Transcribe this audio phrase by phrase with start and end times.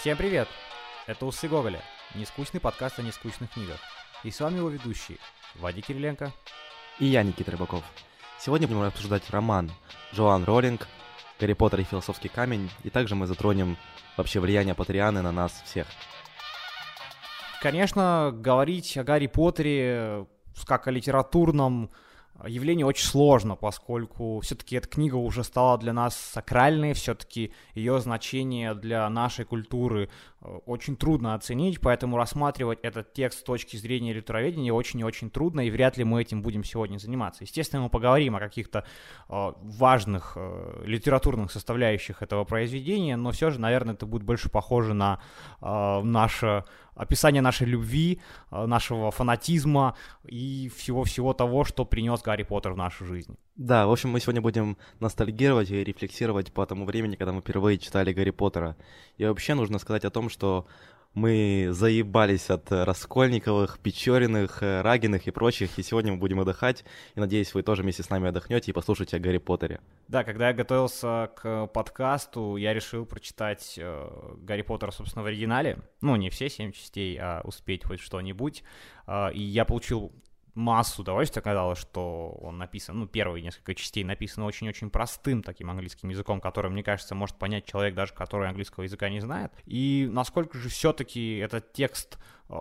[0.00, 0.48] Всем привет!
[1.06, 1.82] Это «Усы Гоголя»,
[2.14, 3.76] нескучный подкаст о нескучных книгах.
[4.24, 5.18] И с вами его ведущий
[5.56, 6.32] Вадик Кириленко
[6.98, 7.84] и я, Никита Рыбаков.
[8.38, 9.70] Сегодня будем обсуждать роман
[10.14, 10.88] Джоан Роллинг
[11.38, 13.76] «Гарри Поттер и философский камень», и также мы затронем
[14.16, 15.86] вообще влияние Поттерианы на нас всех.
[17.60, 20.26] Конечно, говорить о Гарри Поттере
[20.64, 21.90] как о литературном
[22.46, 28.74] явление очень сложно, поскольку все-таки эта книга уже стала для нас сакральной, все-таки ее значение
[28.74, 35.00] для нашей культуры очень трудно оценить, поэтому рассматривать этот текст с точки зрения литероведения очень
[35.00, 37.44] и очень трудно, и вряд ли мы этим будем сегодня заниматься.
[37.44, 38.84] Естественно, мы поговорим о каких-то
[39.28, 44.94] э, важных э, литературных составляющих этого произведения, но все же, наверное, это будет больше похоже
[44.94, 45.20] на
[45.60, 52.76] э, наше описание нашей любви, нашего фанатизма и всего-всего того, что принес Гарри Поттер в
[52.76, 53.38] нашу жизнь.
[53.60, 57.76] Да, в общем, мы сегодня будем ностальгировать и рефлексировать по тому времени, когда мы впервые
[57.76, 58.74] читали Гарри Поттера.
[59.18, 60.66] И вообще нужно сказать о том, что
[61.12, 67.20] мы заебались от Раскольниковых, Печориных, э, Рагиных и прочих, и сегодня мы будем отдыхать, и
[67.20, 69.80] надеюсь, вы тоже вместе с нами отдохнете и послушаете о Гарри Поттере.
[70.08, 75.80] Да, когда я готовился к подкасту, я решил прочитать э, Гарри Поттера, собственно, в оригинале,
[76.00, 78.62] ну, не все семь частей, а успеть хоть что-нибудь,
[79.06, 80.12] э, и я получил
[80.54, 86.08] массу удовольствия оказалось, что он написан, ну, первые несколько частей написаны очень-очень простым таким английским
[86.08, 89.52] языком, который, мне кажется, может понять человек даже, который английского языка не знает.
[89.66, 92.18] И насколько же все-таки этот текст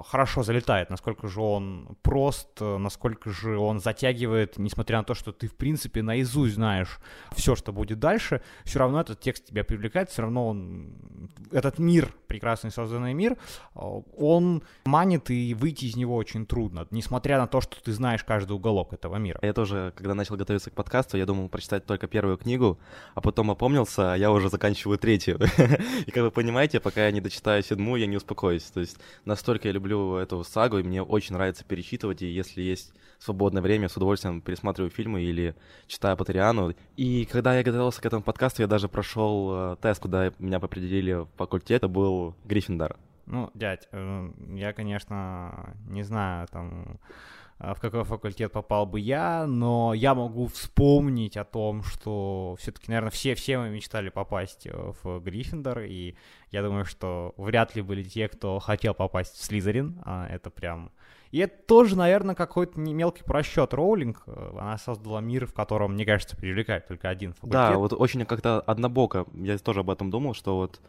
[0.07, 5.31] хорошо залетает, насколько же он прост, э, насколько же он затягивает, несмотря на то, что
[5.31, 6.99] ты, в принципе, наизусть знаешь
[7.31, 12.13] все, что будет дальше, все равно этот текст тебя привлекает, все равно он, этот мир,
[12.27, 13.79] прекрасный созданный мир, э,
[14.17, 18.53] он манит, и выйти из него очень трудно, несмотря на то, что ты знаешь каждый
[18.53, 19.39] уголок этого мира.
[19.41, 22.79] Я тоже, когда начал готовиться к подкасту, я думал прочитать только первую книгу,
[23.15, 25.39] а потом опомнился, а я уже заканчиваю третью.
[26.05, 28.63] И как вы понимаете, пока я не дочитаю седьмую, я не успокоюсь.
[28.63, 32.93] То есть настолько я люблю эту сагу, и мне очень нравится перечитывать, и если есть
[33.17, 35.55] свободное время, с удовольствием пересматриваю фильмы или
[35.87, 36.73] читаю Патериану.
[36.95, 41.13] И когда я готовился к этому подкасту, я даже прошел э, тест, куда меня определили
[41.13, 42.97] в факультет, это был Гриффиндор.
[43.25, 46.99] Ну, дядь, э, я, конечно, не знаю, там
[47.59, 53.11] в какой факультет попал бы я, но я могу вспомнить о том, что все-таки, наверное,
[53.11, 56.15] все, все мы мечтали попасть э, в Гриффиндор, и
[56.51, 60.91] я думаю, что вряд ли были те, кто хотел попасть в Слизерин, а это прям...
[61.31, 64.23] И это тоже, наверное, какой-то мелкий просчет Роулинг.
[64.25, 67.51] Э, она создала мир, в котором, мне кажется, привлекает только один факультет.
[67.51, 69.25] Да, вот очень как-то однобоко.
[69.33, 70.79] Я тоже об этом думал, что вот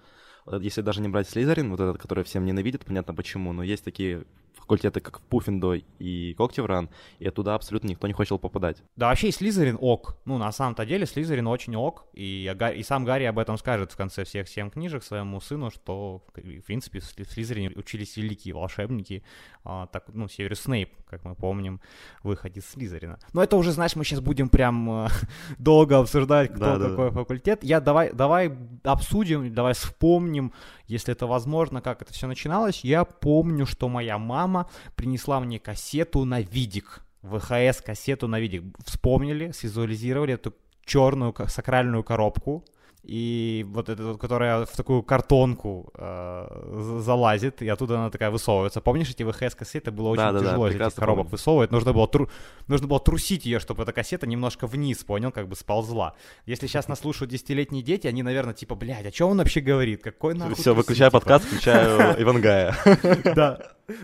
[0.61, 4.25] если даже не брать Слизерин, вот этот, который всем ненавидят, понятно почему, но есть такие
[4.61, 8.83] факультеты, как Пуффиндо и Когтевран, и туда абсолютно никто не хотел попадать.
[8.97, 10.17] Да, вообще и Слизерин ок.
[10.25, 13.97] Ну, на самом-то деле Слизерин очень ок, и, и сам Гарри об этом скажет в
[13.97, 19.25] конце всех семь книжек своему сыну, что, в принципе, в Слизерине учились великие волшебники,
[19.65, 21.81] а, так, ну, Северус Снейп, как мы помним,
[22.23, 23.19] выход из Слизерина.
[23.33, 25.09] Но это уже, знаешь, мы сейчас будем прям э,
[25.59, 27.15] долго обсуждать, кто да, какой да.
[27.17, 27.65] факультет.
[27.65, 28.53] Я давай, давай
[28.85, 30.53] обсудим, давай вспомним,
[30.91, 32.85] если это возможно, как это все начиналось.
[32.85, 37.05] Я помню, что моя мама принесла мне кассету на видик.
[37.23, 38.65] ВХС-кассету на видик.
[38.85, 42.65] Вспомнили, свизуализировали эту черную сакральную коробку
[43.03, 48.81] и вот эта вот, которая в такую картонку э, залазит, и оттуда она такая высовывается.
[48.81, 49.91] Помнишь эти VHS-кассеты?
[49.91, 51.31] Было очень да, тяжело да, да, из этих коробок помню.
[51.33, 51.71] высовывать.
[51.71, 52.29] Нужно было, тру...
[52.69, 56.15] Нужно было трусить ее, чтобы эта кассета немножко вниз, понял, как бы сползла.
[56.45, 60.03] Если сейчас нас слушают десятилетние дети, они, наверное, типа, блядь, о чем он вообще говорит?
[60.03, 61.21] Какой нахуй Все, выключаю типа?
[61.21, 62.77] подкаст, включаю Ивангая.
[63.25, 63.59] Да.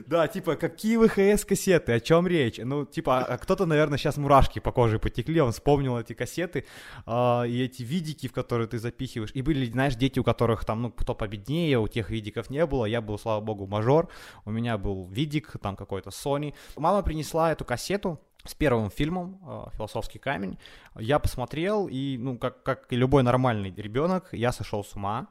[0.06, 2.58] Да, типа, какие ВХС-кассеты, о чем речь?
[2.58, 6.64] Ну, типа, а кто-то, наверное, сейчас мурашки по коже потекли, он вспомнил эти кассеты
[7.06, 9.30] э, и эти видики, в которые ты запихиваешь.
[9.34, 12.86] И были, знаешь, дети, у которых там, ну, кто победнее, у тех видиков не было.
[12.86, 14.08] Я был, слава богу, мажор,
[14.44, 16.54] у меня был видик, там какой-то Sony.
[16.76, 19.40] Мама принесла эту кассету, с первым фильмом
[19.74, 20.58] «Философский камень».
[20.96, 25.26] Я посмотрел, и, ну, как, как и любой нормальный ребенок, я сошел с ума.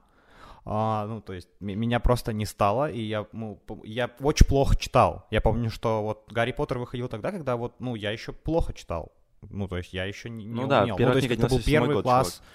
[0.67, 5.27] А, ну, то есть меня просто не стало, и я, ну, я очень плохо читал.
[5.29, 9.11] Я помню, что вот Гарри Поттер выходил тогда, когда вот, ну, я еще плохо читал.
[9.49, 10.97] Ну, то есть я еще не, не ну, да, умел.
[10.97, 12.41] Ну, то есть это был первый класс.
[12.41, 12.51] Человек.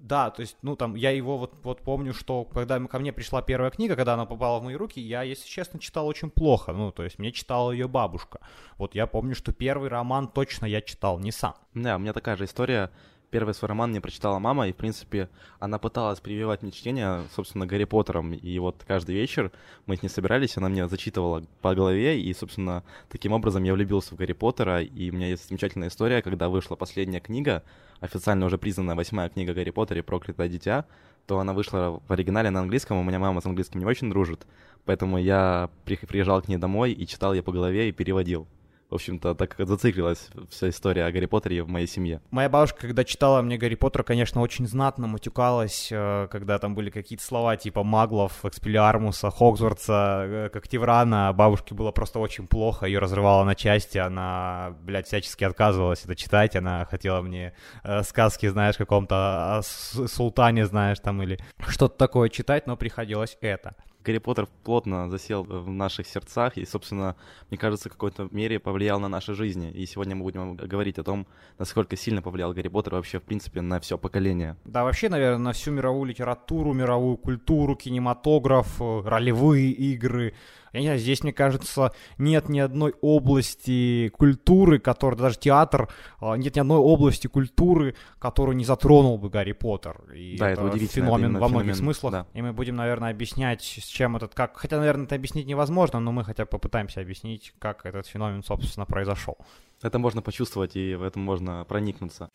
[0.00, 3.40] Да, то есть, ну, там, я его вот, вот помню, что когда ко мне пришла
[3.40, 6.72] первая книга, когда она попала в мои руки, я, если честно, читал очень плохо.
[6.72, 8.40] Ну, то есть, мне читала ее бабушка.
[8.78, 11.54] Вот я помню, что первый роман точно я читал не сам.
[11.74, 12.90] Да, у меня такая же история
[13.32, 17.66] Первый свой роман мне прочитала мама, и, в принципе, она пыталась прививать мне чтение, собственно,
[17.66, 18.34] Гарри Поттером.
[18.34, 19.50] И вот каждый вечер
[19.86, 24.14] мы с ней собирались, она мне зачитывала по голове, и, собственно, таким образом я влюбился
[24.14, 24.82] в Гарри Поттера.
[24.82, 27.62] И у меня есть замечательная история, когда вышла последняя книга,
[28.00, 30.84] официально уже признанная восьмая книга Гарри Поттера «Проклятое дитя»,
[31.26, 34.46] то она вышла в оригинале на английском, у меня мама с английским не очень дружит,
[34.84, 38.46] поэтому я приезжал к ней домой и читал ей по голове и переводил
[38.92, 42.20] в общем-то, так как зациклилась вся история о Гарри Поттере в моей семье.
[42.30, 46.90] Моя бабушка, когда читала мне Гарри Поттера, конечно, очень знатно матюкалась, э, когда там были
[46.90, 51.32] какие-то слова типа Маглов, Экспелиармуса, Хогвартса, э, Когтеврана.
[51.32, 56.54] Бабушке было просто очень плохо, ее разрывало на части, она, блядь, всячески отказывалась это читать,
[56.54, 57.54] она хотела мне
[57.84, 63.74] э, сказки, знаешь, каком-то султане, знаешь, там, или что-то такое читать, но приходилось это.
[64.04, 67.16] Гарри Поттер плотно засел в наших сердцах и, собственно,
[67.50, 69.70] мне кажется, в какой-то мере повлиял на наши жизни.
[69.70, 71.26] И сегодня мы будем говорить о том,
[71.58, 74.56] насколько сильно повлиял Гарри Поттер вообще, в принципе, на все поколение.
[74.64, 80.34] Да, вообще, наверное, на всю мировую литературу, мировую культуру, кинематограф, ролевые игры,
[80.72, 85.88] я не знаю, здесь, мне кажется, нет ни одной области культуры, которая, даже театр,
[86.18, 90.00] а, нет ни одной области культуры, которую не затронул бы Гарри Поттер.
[90.14, 91.06] И да, это, это удивительно.
[91.06, 92.12] Феномен во многих феномен, смыслах.
[92.12, 92.26] Да.
[92.32, 94.56] И мы будем, наверное, объяснять, с чем этот, как...
[94.56, 98.86] Хотя, наверное, это объяснить невозможно, но мы хотя бы попытаемся объяснить, как этот феномен, собственно,
[98.86, 99.36] произошел.
[99.82, 102.30] Это можно почувствовать, и в этом можно проникнуться.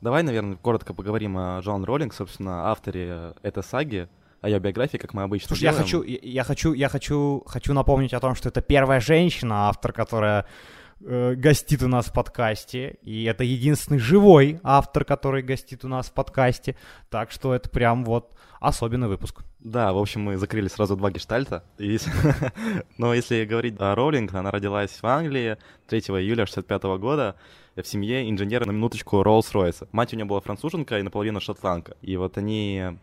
[0.00, 4.08] Давай, наверное, коротко поговорим о Джоан Роллинг, собственно, авторе этой саги
[4.40, 5.78] о ее биографии, как мы обычно Слушай, делаем.
[5.78, 9.68] я хочу, я, я хочу, я хочу, хочу напомнить о том, что это первая женщина,
[9.68, 10.46] автор, которая
[11.00, 16.08] э, гостит у нас в подкасте, и это единственный живой автор, который гостит у нас
[16.08, 16.76] в подкасте,
[17.10, 19.42] так что это прям вот особенный выпуск.
[19.58, 21.64] Да, в общем, мы закрыли сразу два гештальта.
[22.98, 25.56] Но если говорить о Роулинг, она родилась в Англии
[25.88, 27.36] 3 июля 65 года
[27.74, 29.88] в семье инженера на минуточку Роллс-Ройса.
[29.92, 31.96] Мать у нее была француженка и наполовину шотландка.
[32.02, 32.98] И вот они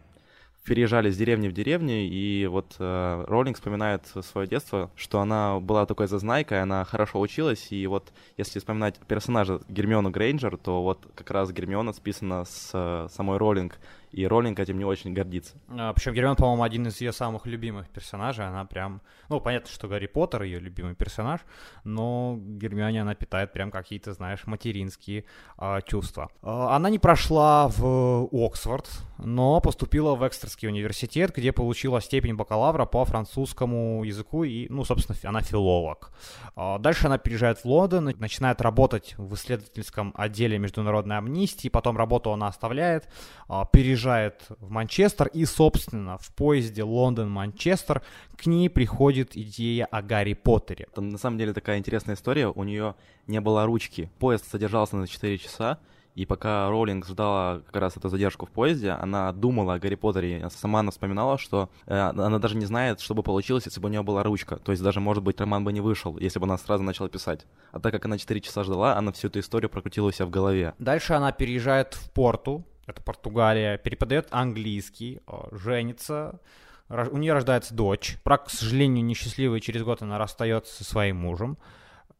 [0.65, 5.85] переезжали с деревни в деревню, и вот э, Роллинг вспоминает свое детство, что она была
[5.85, 11.29] такой зазнайкой, она хорошо училась, и вот если вспоминать персонажа Гермиону Грейнджер, то вот как
[11.31, 13.79] раз Гермиона списана с э, самой Роллинг,
[14.15, 15.57] и Роллинг этим не очень гордится.
[15.67, 18.47] А, причем Гермиона, по-моему, один из ее самых любимых персонажей.
[18.47, 19.01] Она прям...
[19.27, 21.41] Ну, понятно, что Гарри Поттер ее любимый персонаж,
[21.83, 25.25] но Гермионе она питает прям какие-то, знаешь, материнские
[25.57, 26.29] а, чувства.
[26.41, 32.85] А, она не прошла в Оксфорд, но поступила в Экстерский университет, где получила степень бакалавра
[32.85, 36.11] по французскому языку и, ну, собственно, она филолог.
[36.55, 42.31] А, дальше она переезжает в Лондон, начинает работать в исследовательском отделе международной амнистии, потом работу
[42.31, 43.07] она оставляет,
[43.47, 48.01] а, переезжает в Манчестер, и, собственно, в поезде Лондон-Манчестер
[48.37, 50.87] к ней приходит идея о Гарри Поттере.
[50.91, 52.47] Это на самом деле такая интересная история.
[52.47, 52.95] У нее
[53.27, 54.09] не было ручки.
[54.19, 55.79] Поезд содержался на 4 часа,
[56.15, 60.49] и пока Роулинг ждала как раз эту задержку в поезде, она думала о Гарри Поттере.
[60.49, 63.91] Сама она вспоминала, что э, она даже не знает, что бы получилось, если бы у
[63.91, 64.55] нее была ручка.
[64.55, 67.45] То есть даже, может быть, роман бы не вышел, если бы она сразу начала писать.
[67.73, 70.29] А так как она 4 часа ждала, она всю эту историю прокрутила у себя в
[70.29, 70.73] голове.
[70.79, 75.19] Дальше она переезжает в Порту, это Португалия, переподает английский,
[75.51, 76.39] женится,
[76.87, 78.17] у нее рождается дочь.
[78.23, 81.57] Брак, к сожалению, несчастливый, через год она расстается со своим мужем.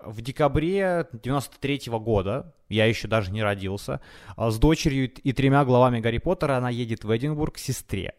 [0.06, 4.02] В декабре 93 -го года, я еще даже не родился,
[4.36, 8.14] а, с дочерью и тремя главами Гарри Поттера она едет в Эдинбург к сестре.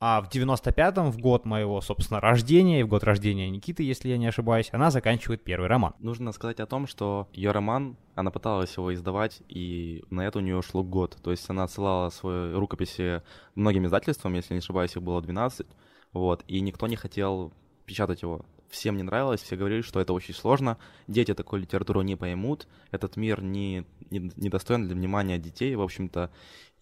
[0.00, 4.18] А в 95-м, в год моего, собственно, рождения, и в год рождения Никиты, если я
[4.18, 5.94] не ошибаюсь, она заканчивает первый роман.
[5.98, 10.42] Нужно сказать о том, что ее роман, она пыталась его издавать, и на это у
[10.42, 11.16] нее ушло год.
[11.22, 13.22] То есть она отсылала свои рукописи
[13.54, 15.66] многим издательствам, если не ошибаюсь, их было 12,
[16.12, 17.52] вот, и никто не хотел
[17.86, 18.44] печатать его.
[18.68, 23.16] Всем не нравилось, все говорили, что это очень сложно, дети такую литературу не поймут, этот
[23.16, 26.30] мир не, не, не достоин для внимания детей, в общем-то,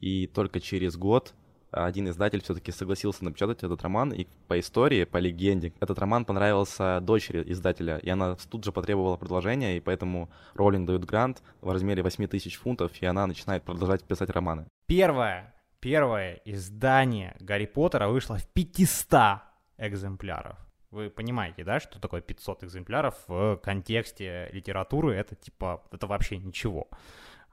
[0.00, 1.34] и только через год
[1.72, 7.00] один издатель все-таки согласился напечатать этот роман, и по истории, по легенде, этот роман понравился
[7.00, 12.02] дочери издателя, и она тут же потребовала продолжения, и поэтому Роллинг дает грант в размере
[12.02, 14.66] 8 тысяч фунтов, и она начинает продолжать писать романы.
[14.86, 19.40] Первое, первое издание Гарри Поттера вышло в 500
[19.78, 20.58] экземпляров.
[20.92, 25.14] Вы понимаете, да, что такое 500 экземпляров в контексте литературы?
[25.14, 26.88] Это типа, это вообще ничего.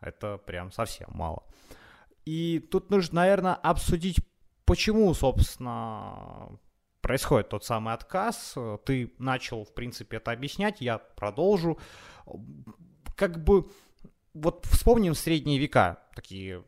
[0.01, 1.43] Это прям совсем мало.
[2.25, 4.19] И тут нужно, наверное, обсудить,
[4.65, 6.49] почему, собственно,
[6.99, 8.57] происходит тот самый отказ.
[8.85, 11.79] Ты начал, в принципе, это объяснять, я продолжу.
[13.15, 13.69] Как бы,
[14.41, 16.63] вот вспомним средние века, такие,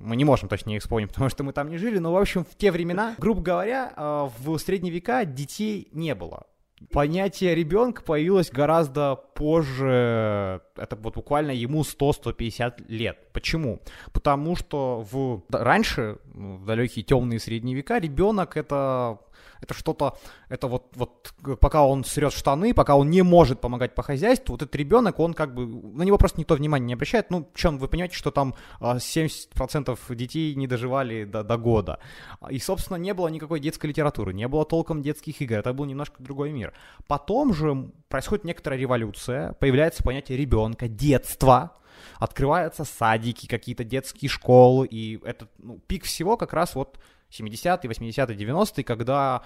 [0.00, 2.44] мы не можем точнее их вспомнить, потому что мы там не жили, но, в общем,
[2.44, 6.46] в те времена, грубо говоря, э, в средние века детей не было
[6.90, 13.18] Понятие ребенка появилось гораздо позже, это вот буквально ему 100-150 лет.
[13.32, 13.80] Почему?
[14.12, 15.42] Потому что в...
[15.50, 19.18] раньше, в далекие темные средние века, ребенок это
[19.60, 20.18] это что-то,
[20.48, 24.62] это вот, вот пока он срет штаны, пока он не может помогать по хозяйству, вот
[24.62, 27.30] этот ребенок, он как бы, на него просто никто внимания не обращает.
[27.30, 31.98] Ну, чем вы понимаете, что там 70% а, детей не доживали до, до года.
[32.50, 36.22] И, собственно, не было никакой детской литературы, не было толком детских игр, это был немножко
[36.22, 36.72] другой мир.
[37.06, 41.76] Потом же происходит некоторая революция, появляется понятие ребенка, детства,
[42.18, 46.98] открываются садики, какие-то детские школы, и этот ну, пик всего как раз вот
[47.32, 49.40] 70-е, 80-е, 90-е, когда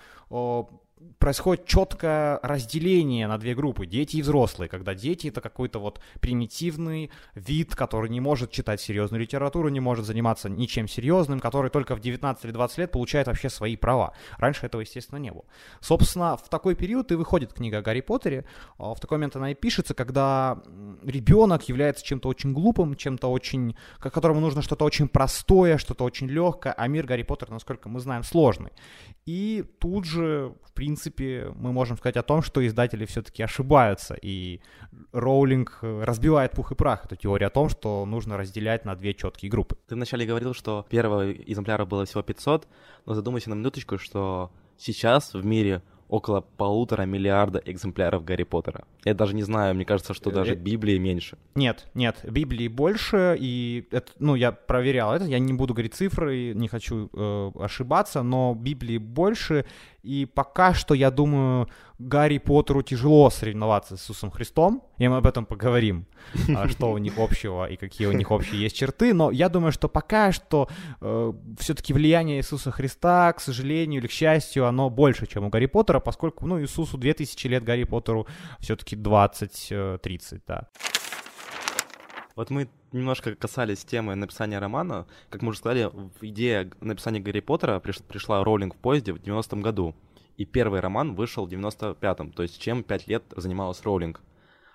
[1.19, 7.11] происходит четкое разделение на две группы, дети и взрослые, когда дети это какой-то вот примитивный
[7.35, 12.01] вид, который не может читать серьезную литературу, не может заниматься ничем серьезным, который только в
[12.01, 14.15] 19 или 20 лет получает вообще свои права.
[14.39, 15.45] Раньше этого, естественно, не было.
[15.81, 18.47] Собственно, в такой период и выходит книга о Гарри Поттере.
[18.79, 20.63] А, в такой момент она и пишется, когда
[21.03, 26.73] ребенок является чем-то очень глупым, чем-то очень, которому нужно что-то очень простое, что-то очень легкое,
[26.73, 28.71] а мир Гарри Поттера, насколько мы знаем, сложный.
[29.27, 34.61] И тут же, в принципе, мы можем сказать о том, что издатели все-таки ошибаются, и
[35.13, 39.51] Роулинг разбивает пух и прах эту теорию о том, что нужно разделять на две четкие
[39.51, 39.77] группы.
[39.89, 42.69] Ты вначале говорил, что первого экземпляра было всего 500,
[43.05, 48.85] но задумайся на минуточку, что сейчас в мире около полутора миллиарда экземпляров Гарри Поттера.
[49.05, 51.37] Я даже не знаю, мне кажется, что даже э, Библии меньше.
[51.55, 56.53] Нет, нет, Библии больше, и это, ну, я проверял это, я не буду говорить цифры,
[56.55, 59.65] не хочу э, ошибаться, но Библии больше,
[60.07, 65.27] и пока что, я думаю, Гарри Поттеру тяжело соревноваться с Иисусом Христом, и мы об
[65.27, 66.07] этом поговорим,
[66.55, 69.73] а, что у них общего и какие у них общие есть черты, но я думаю,
[69.73, 70.69] что пока что
[71.01, 75.67] э, все-таки влияние Иисуса Христа, к сожалению или к счастью, оно больше, чем у Гарри
[75.67, 78.29] Поттера, поскольку, ну, Иисусу 2000 лет, Гарри Поттеру
[78.61, 79.99] все-таки 20-30,
[80.31, 80.69] э, да.
[82.37, 85.07] Вот мы немножко касались темы написания романа.
[85.31, 89.95] Как мы уже сказали, идея написания Гарри Поттера пришла Роулинг в поезде в 90-м году.
[90.37, 94.21] И первый роман вышел в 95-м, то есть чем 5 лет занималась Роулинг.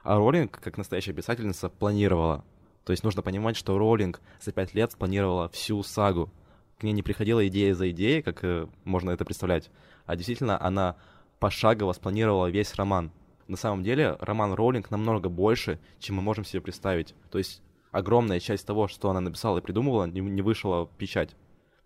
[0.04, 2.44] А Роулинг, как настоящая писательница, планировала.
[2.84, 6.32] То есть нужно понимать, что Роулинг за 5 лет спланировала всю сагу.
[6.80, 9.70] К ней не приходила идея за идеей, как э, можно это представлять,
[10.08, 10.96] а действительно она
[11.40, 13.12] пошагово спланировала весь роман
[13.52, 17.14] на самом деле роман Роулинг намного больше, чем мы можем себе представить.
[17.30, 17.62] То есть
[17.92, 21.36] огромная часть того, что она написала и придумывала, не, не вышла в печать.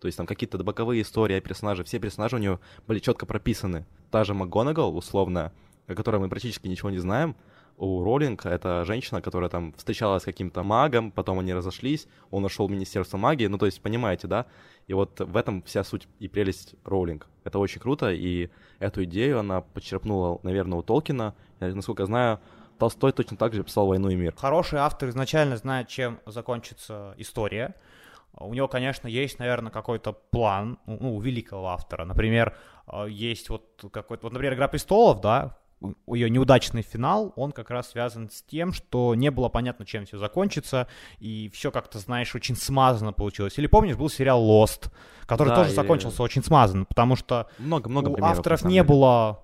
[0.00, 3.86] То есть там какие-то боковые истории о персонаже, все персонажи у нее были четко прописаны.
[4.10, 5.52] Та же МакГонагал, условно,
[5.86, 7.36] о которой мы практически ничего не знаем,
[7.78, 12.68] у Роллинг это женщина, которая там встречалась с каким-то магом, потом они разошлись, он нашел
[12.68, 14.46] Министерство магии, ну то есть понимаете, да?
[14.86, 17.26] И вот в этом вся суть и прелесть Роулинг.
[17.44, 18.48] Это очень круто, и
[18.78, 21.34] эту идею она подчерпнула, наверное, у Толкина.
[21.60, 22.40] Я, насколько я знаю,
[22.78, 24.34] Толстой точно так же писал «Войну и мир».
[24.36, 27.74] Хороший автор изначально знает, чем закончится история.
[28.38, 32.04] У него, конечно, есть, наверное, какой-то план, ну, у великого автора.
[32.04, 32.54] Например,
[32.86, 35.56] э, есть вот какой-то, вот, например, «Игра престолов», да,
[36.06, 40.18] ее неудачный финал, он как раз связан с тем, что не было понятно, чем все
[40.18, 43.58] закончится, и все как-то, знаешь, очень смазанно получилось.
[43.58, 44.90] Или помнишь, был сериал Lost,
[45.26, 45.74] который да, тоже и...
[45.74, 49.42] закончился очень смазанно, потому что много, много у авторов не было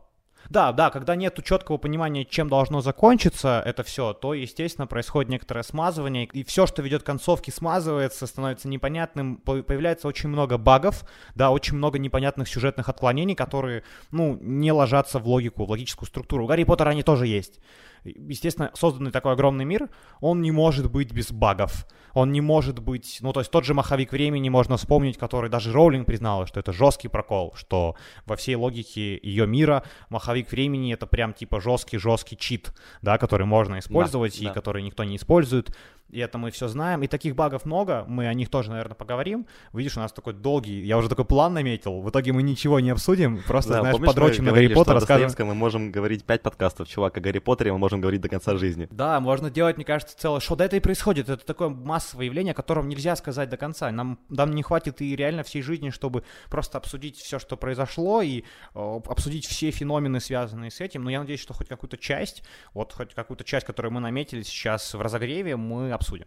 [0.51, 5.63] да, да, когда нет четкого понимания, чем должно закончиться это все, то, естественно, происходит некоторое
[5.63, 11.51] смазывание, и все, что ведет к концовке, смазывается, становится непонятным, появляется очень много багов, да,
[11.51, 16.45] очень много непонятных сюжетных отклонений, которые, ну, не ложатся в логику, в логическую структуру.
[16.45, 17.61] У Гарри Поттера они тоже есть
[18.05, 19.89] естественно, созданный такой огромный мир,
[20.21, 21.87] он не может быть без багов.
[22.15, 23.19] Он не может быть...
[23.21, 26.73] Ну, то есть тот же маховик времени можно вспомнить, который даже Роулинг признала, что это
[26.73, 32.73] жесткий прокол, что во всей логике ее мира маховик времени это прям типа жесткий-жесткий чит,
[33.01, 34.53] да, который можно использовать да, и да.
[34.53, 35.75] который никто не использует
[36.13, 37.03] и это мы все знаем.
[37.03, 39.47] И таких багов много, мы о них тоже, наверное, поговорим.
[39.73, 42.91] Видишь, у нас такой долгий, я уже такой план наметил, в итоге мы ничего не
[42.91, 45.47] обсудим, просто, да, знаешь, помнишь, подрочим на Гарри Поттер, расскажем.
[45.47, 48.89] мы можем говорить пять подкастов, чувак, о Гарри Поттере мы можем говорить до конца жизни.
[48.91, 50.57] Да, можно делать, мне кажется, целое шоу.
[50.57, 53.91] Да это и происходит, это такое массовое явление, о котором нельзя сказать до конца.
[53.91, 58.45] Нам, нам не хватит и реально всей жизни, чтобы просто обсудить все, что произошло, и
[58.75, 61.05] э, обсудить все феномены, связанные с этим.
[61.05, 62.43] Но я надеюсь, что хоть какую-то часть,
[62.75, 66.27] вот хоть какую-то часть, которую мы наметили сейчас в разогреве, мы обсудим.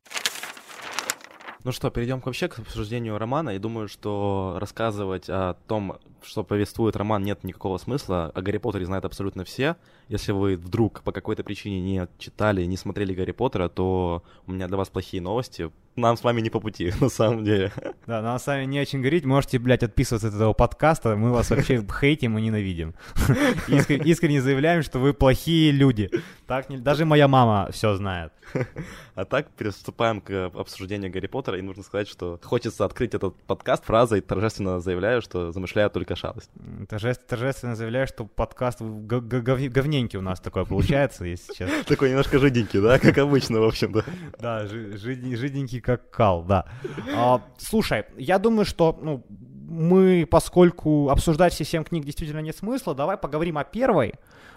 [1.63, 3.55] Ну что, перейдем вообще к обсуждению романа.
[3.55, 8.31] И думаю, что рассказывать о том, что повествует роман, нет никакого смысла.
[8.35, 9.75] О Гарри Поттере знают абсолютно все.
[10.07, 14.67] Если вы вдруг по какой-то причине не читали, не смотрели Гарри Поттера, то у меня
[14.67, 15.71] для вас плохие новости.
[15.95, 17.71] Нам с вами не по пути, на самом деле.
[18.07, 21.49] Да, нам с вами не очень говорить, можете, блядь, отписываться от этого подкаста, мы вас
[21.49, 22.93] вообще хейтим и ненавидим.
[23.67, 26.09] Искренне, искренне заявляем, что вы плохие люди.
[26.47, 26.77] Так не...
[26.77, 28.31] Даже моя мама все знает.
[29.15, 33.85] А так приступаем к обсуждению Гарри Поттера, и нужно сказать, что хочется открыть этот подкаст
[33.85, 36.49] фразой торжественно заявляю, что замышляю только шалость.
[36.89, 41.83] Торжественно заявляю, что подкаст говненький у нас такой получается, если честно.
[41.85, 44.03] Такой немножко жиденький, да, как обычно, в общем-то.
[44.39, 46.65] Да, жиденький как кал, да.
[47.15, 52.95] А, слушай, я думаю, что ну, мы, поскольку обсуждать все семь книг действительно нет смысла,
[52.95, 54.15] давай поговорим о первой,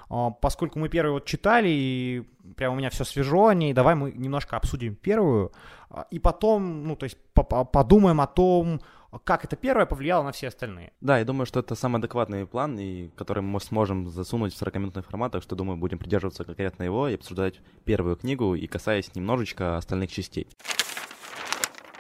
[0.09, 2.23] а, поскольку мы первую вот читали, и
[2.57, 5.53] прям у меня все свежо о ней, давай мы немножко обсудим первую,
[5.91, 8.81] а, и потом, ну, то есть подумаем о том,
[9.25, 10.93] как это первое повлияло на все остальные.
[11.01, 15.03] Да, я думаю, что это самый адекватный план, и который мы сможем засунуть в 40-минутный
[15.03, 19.77] формат, так что, думаю, будем придерживаться конкретно его и обсуждать первую книгу, и касаясь немножечко
[19.77, 20.47] остальных частей.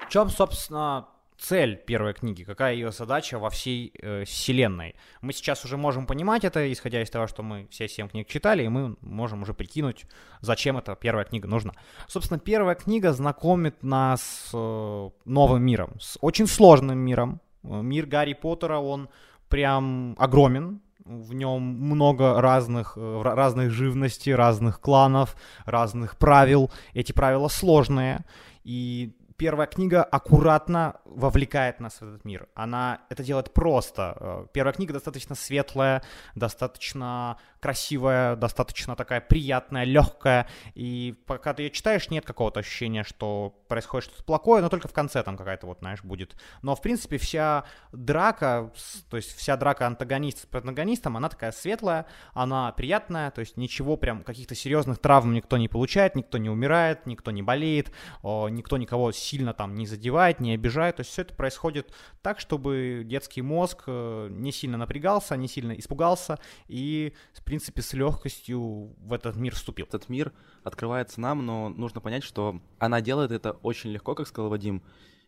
[0.08, 1.06] Чем, собственно,
[1.38, 4.94] цель первой книги, какая ее задача во всей э, вселенной.
[5.20, 8.64] Мы сейчас уже можем понимать это, исходя из того, что мы все семь книг читали,
[8.64, 10.06] и мы можем уже прикинуть,
[10.40, 11.72] зачем эта первая книга нужна.
[12.06, 17.40] Собственно, первая книга знакомит нас с э, новым миром, с очень сложным миром.
[17.62, 19.10] Мир Гарри Поттера, он
[19.48, 25.36] прям огромен, в нем много разных, э, разных живностей, разных кланов,
[25.66, 26.70] разных правил.
[26.94, 28.24] Эти правила сложные,
[28.64, 32.48] и первая книга аккуратно вовлекает нас в этот мир.
[32.54, 34.16] Она это делает просто.
[34.20, 36.02] Э, первая книга достаточно светлая,
[36.34, 40.48] достаточно красивая, достаточно такая приятная, легкая.
[40.74, 44.92] И пока ты ее читаешь, нет какого-то ощущения, что происходит что-то плохое, но только в
[44.92, 46.36] конце там какая-то вот, знаешь, будет.
[46.62, 48.72] Но, в принципе, вся драка,
[49.10, 53.96] то есть вся драка антагониста с протагонистом, она такая светлая, она приятная, то есть ничего
[53.96, 59.12] прям, каких-то серьезных травм никто не получает, никто не умирает, никто не болеет, никто никого
[59.12, 60.96] сильно там не задевает, не обижает.
[60.96, 65.72] То есть все это происходит так, чтобы детский мозг э, не сильно напрягался, не сильно
[65.72, 67.14] испугался и,
[67.48, 69.86] принципе, с легкостью в этот мир вступил.
[69.86, 74.50] Этот мир открывается нам, но нужно понять, что она делает это очень легко, как сказал
[74.50, 74.82] Вадим,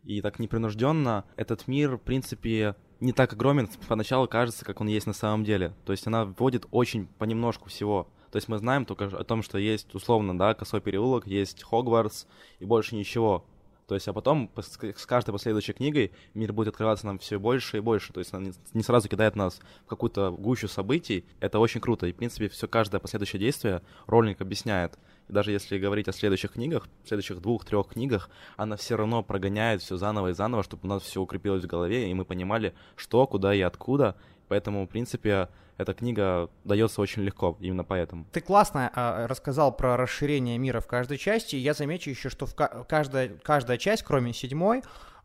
[0.04, 1.24] и так непринужденно.
[1.36, 5.74] Этот мир, в принципе, не так огромен, поначалу кажется, как он есть на самом деле.
[5.86, 8.06] То есть она вводит очень понемножку всего.
[8.30, 12.26] То есть мы знаем только о том, что есть условно, да, Косой переулок, есть Хогвартс
[12.58, 13.46] и больше ничего.
[13.90, 17.80] То есть, а потом с каждой последующей книгой мир будет открываться нам все больше и
[17.80, 18.12] больше.
[18.12, 21.24] То есть, он не сразу кидает нас в какую-то гущу событий.
[21.40, 22.06] Это очень круто.
[22.06, 24.96] И, в принципе, все каждое последующее действие ролик объясняет.
[25.28, 29.96] И даже если говорить о следующих книгах, следующих двух-трех книгах, она все равно прогоняет все
[29.96, 33.52] заново и заново, чтобы у нас все укрепилось в голове, и мы понимали, что, куда
[33.52, 34.14] и откуда.
[34.50, 38.26] Поэтому, в принципе, эта книга дается очень легко, именно поэтому.
[38.32, 41.54] Ты классно э, рассказал про расширение мира в каждой части.
[41.54, 44.82] Я замечу еще, что в ка- каждая, каждая часть, кроме седьмой,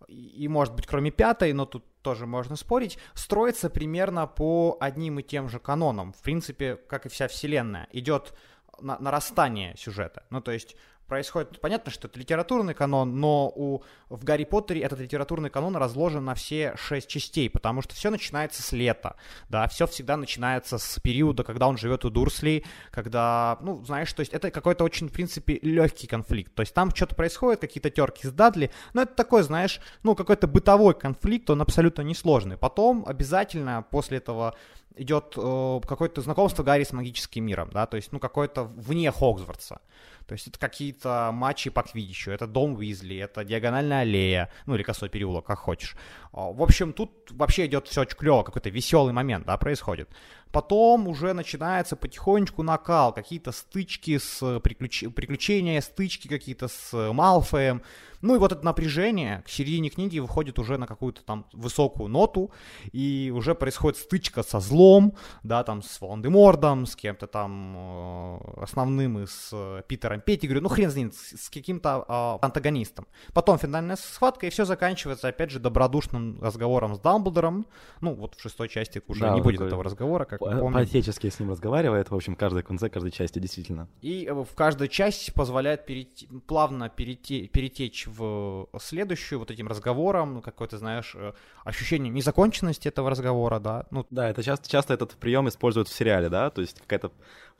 [0.07, 5.23] и, может быть, кроме пятой, но тут тоже можно спорить, строится примерно по одним и
[5.23, 6.13] тем же канонам.
[6.13, 7.87] В принципе, как и вся вселенная.
[7.93, 8.35] Идет
[8.79, 10.23] на, нарастание сюжета.
[10.29, 10.75] Ну, то есть
[11.07, 16.25] происходит, понятно, что это литературный канон, но у, в Гарри Поттере этот литературный канон разложен
[16.25, 19.15] на все шесть частей, потому что все начинается с лета,
[19.49, 24.21] да, все всегда начинается с периода, когда он живет у Дурсли, когда, ну, знаешь, то
[24.21, 28.27] есть это какой-то очень, в принципе, легкий конфликт, то есть там что-то происходит, какие-то терки
[28.27, 32.57] с Дадли, но это такой, знаешь, ну, какой-то бытовой конфликт, он абсолютно несложный.
[32.57, 34.55] Потом обязательно после этого
[34.97, 39.81] идет э, какое-то знакомство Гарри с магическим миром, да, то есть, ну, какое-то вне Хогвартса.
[40.27, 44.81] То есть это какие-то матчи по квидичу, это дом Уизли, это диагональная аллея, ну или
[44.81, 45.95] косой переулок, как хочешь.
[46.35, 50.09] А, в общем, тут вообще идет все очень клево, какой-то веселый момент, да, происходит.
[50.51, 55.05] Потом уже начинается потихонечку накал, какие-то стычки с приключ...
[55.15, 57.81] приключения, стычки какие-то с Малфоем.
[58.21, 62.51] Ну и вот это напряжение к середине книги выходит уже на какую-то там высокую ноту,
[62.91, 69.19] и уже происходит стычка со злом, да, там с Волан-де-Мордом, с кем-то там э, основным
[69.19, 73.05] из э, Питером Петтигрю, ну хрен знает, с, с каким-то э, антагонистом.
[73.33, 77.65] Потом финальная схватка, и все заканчивается, опять же, добродушным разговором с Дамблдором.
[78.01, 80.73] Ну, вот в шестой части уже да, не будет этого разговора, как мы помним.
[80.73, 83.87] По-отечески с ним разговаривает, в общем, каждой конце каждой части, действительно.
[84.01, 90.41] И э, в каждой части позволяет перейти, плавно перейти, перетечь в следующую вот этим разговором,
[90.41, 91.33] какое-то, знаешь, э,
[91.63, 93.85] ощущение незаконченности этого разговора, да.
[93.91, 97.11] Ну, да, это часто, часто этот прием используют в сериале, да, то есть какая-то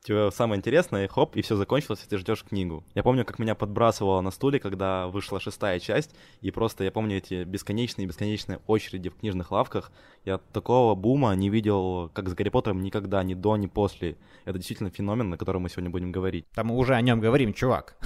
[0.05, 2.83] тебе самое интересное, хоп, и все закончилось, и ты ждешь книгу.
[2.93, 7.17] Я помню, как меня подбрасывало на стуле, когда вышла шестая часть, и просто я помню
[7.17, 9.91] эти бесконечные-бесконечные очереди в книжных лавках.
[10.23, 14.17] Я такого бума не видел, как с Гарри Поттером, никогда, ни до, ни после.
[14.45, 16.45] Это действительно феномен, на котором мы сегодня будем говорить.
[16.53, 17.97] Там мы уже о нем говорим, чувак.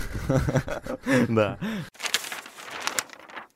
[1.27, 1.59] Да.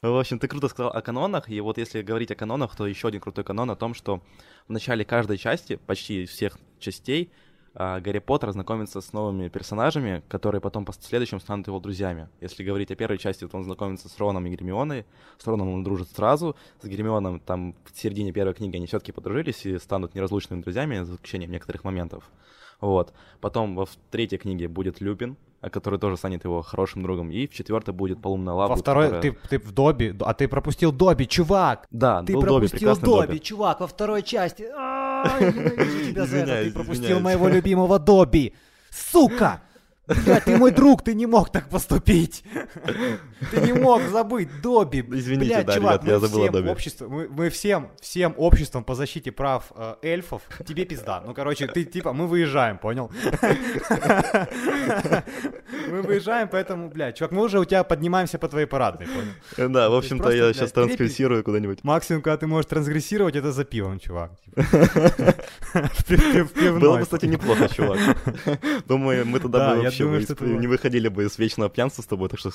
[0.01, 3.07] В общем, ты круто сказал о канонах, и вот если говорить о канонах, то еще
[3.07, 4.21] один крутой канон о том, что
[4.67, 7.31] в начале каждой части, почти всех частей,
[7.75, 12.29] Гарри Поттер знакомится с новыми персонажами, которые потом по следующим станут его друзьями.
[12.39, 15.05] Если говорить о первой части, то он знакомится с Роном и Гермионой.
[15.39, 19.65] С Роном он дружит сразу, с Гермионом там в середине первой книги они все-таки подружились
[19.65, 22.29] и станут неразлучными друзьями, за исключением некоторых моментов.
[22.79, 23.13] Вот.
[23.39, 25.37] Потом во третьей книге будет Люпин,
[25.71, 27.31] который тоже станет его хорошим другом.
[27.31, 28.71] И в четвертой будет полумная лава.
[28.71, 29.31] Во второй которая...
[29.31, 31.87] ты, ты в Добби, а ты пропустил Добби, чувак!
[31.91, 33.39] Да, ты был пропустил Добби, Добби, Добби.
[33.39, 34.63] чувак, во второй части.
[34.63, 36.45] Ненавижу тебя за это.
[36.45, 38.53] Ты Извиняюсь, пропустил моего любимого Добби.
[38.89, 39.61] Сука!
[40.25, 42.43] Блядь, ты мой друг, ты не мог так поступить.
[43.51, 45.01] Ты не мог забыть Добби.
[45.11, 46.69] Извините, Блядь, да, чувак, ребят, я забыл Добби.
[46.69, 51.21] обществом- мы, мы всем, всем обществом по защите прав э, эльфов, тебе пизда.
[51.25, 53.11] Ну, короче, ты типа, мы выезжаем, понял?
[55.89, 59.31] Мы выезжаем, поэтому, блядь, чувак, мы уже у тебя поднимаемся по твоей парадной, понял?
[59.57, 61.83] Э, Да, в общем-то, я сейчас трансгрессирую куда-нибудь.
[61.83, 64.31] Максимум, когда ты можешь трансгрессировать, это за пивом, чувак.
[64.45, 64.63] Типа.
[66.79, 67.99] Было бы, кстати, неплохо, чувак.
[68.87, 71.69] Думаю, мы Да, тогда бы я вообще думаю, бы из- не выходили бы из вечного
[71.69, 72.51] пьянства с тобой, так что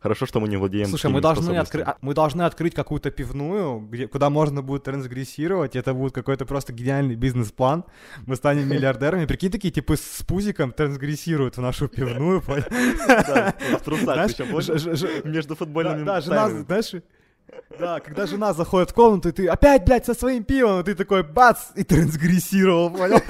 [0.00, 3.80] хорошо, что мы не владеем Слушай, мы должны, откры- а, мы должны открыть какую-то пивную,
[3.80, 5.76] где, куда можно будет трансгрессировать.
[5.76, 7.84] Это будет какой-то просто гениальный бизнес-план.
[8.26, 9.26] Мы станем миллиардерами.
[9.26, 12.42] Прикинь, такие типы с пузиком трансгрессируют в нашу пивную.
[13.06, 16.92] Да, в трусах, причем между футбольными Да, жена, знаешь,
[17.78, 20.94] да, когда жена заходит в комнату, и ты опять, блядь, со своим пивом, и ты
[20.94, 23.20] такой, бац, и трансгрессировал, понял?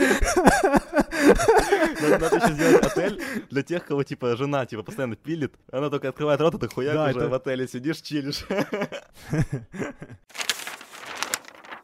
[2.03, 5.55] Надо, надо еще сделать отель для тех, кого, типа, жена, типа, постоянно пилит.
[5.71, 8.47] Она только открывает рот, и ты хуяк Да, уже это- в отеле сидишь, чилишь.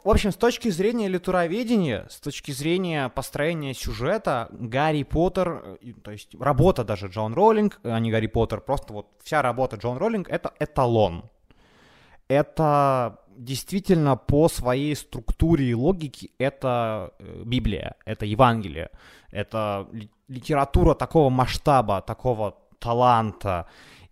[0.04, 6.36] В общем, с точки зрения литуроведения, с точки зрения построения сюжета, Гарри Поттер, то есть
[6.38, 10.52] работа даже Джон Роллинг, а не Гарри Поттер, просто вот вся работа Джон Роллинг— это
[10.60, 11.28] эталон.
[12.28, 18.90] Это действительно по своей структуре и логике это э, Библия, это Евангелие,
[19.30, 23.66] это ли- литература такого масштаба, такого таланта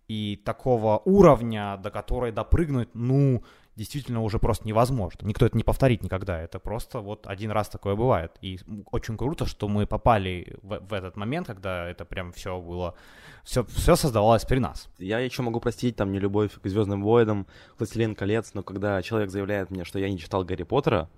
[0.08, 3.42] и такого уровня, до которой допрыгнуть, ну,
[3.76, 5.26] действительно уже просто невозможно.
[5.26, 6.40] Никто это не повторит никогда.
[6.40, 8.32] Это просто вот один раз такое бывает.
[8.40, 8.60] И
[8.90, 12.94] очень круто, что мы попали в, в этот момент, когда это прям все было,
[13.42, 14.88] все, все создавалось при нас.
[14.98, 17.46] Я еще могу простить там нелюбовь к Звездным войнам,
[17.78, 21.08] Властелин колец, но когда человек заявляет мне, что я не читал Гарри Поттера,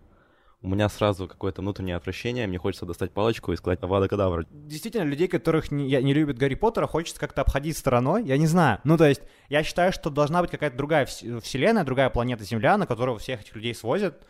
[0.62, 4.46] у меня сразу какое-то внутреннее отвращение, мне хочется достать палочку и сказать «Авада Кадавра».
[4.50, 8.24] Действительно, людей, которых не, я- не любят Гарри Поттера, хочется как-то обходить стороной.
[8.24, 8.80] Я не знаю.
[8.84, 12.76] Ну, то есть, я считаю, что должна быть какая-то другая вс- вселенная, другая планета Земля,
[12.78, 14.22] на которую всех этих людей свозят.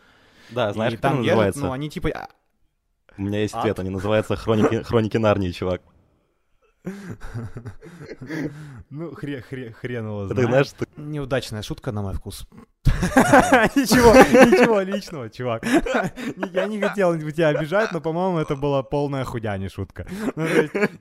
[0.51, 1.61] Да, знаешь, и как там она держат, называется?
[1.65, 2.09] ну, они типа...
[2.13, 2.29] а,
[3.17, 3.61] У меня есть Ад?
[3.61, 5.81] ответ, они называются «Хроники, Хроники Нарнии», чувак.
[8.89, 10.49] Ну, хре, хре, хрен его знает.
[10.49, 12.47] знаешь, ты- Неудачная шутка на мой вкус.
[13.75, 15.63] Ничего, ничего личного, чувак.
[16.53, 20.07] Я не хотел тебя обижать, но, по-моему, это была полная худя, не шутка.
[20.35, 20.45] Ну,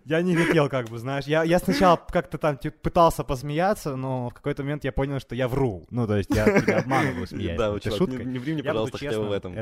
[0.05, 4.35] я не хотел, как бы, знаешь, я, сначала как-то там типа, пытался посмеяться, но в
[4.35, 5.87] какой-то момент я понял, что я вру.
[5.91, 7.59] Ну, то есть, я тебя обманываю, смеясь.
[7.59, 9.55] Да, чувак, не, ври мне, пожалуйста, хотя бы в этом.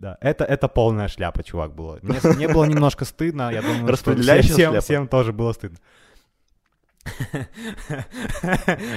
[0.00, 1.98] Да, это, это полная шляпа, чувак, было.
[2.00, 5.78] Мне, мне было немножко стыдно, я думаю, что всем, всем тоже было стыдно.